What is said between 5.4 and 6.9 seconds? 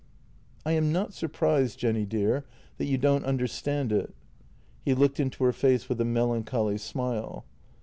her face with a melancholy